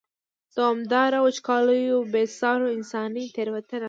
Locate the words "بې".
2.11-2.23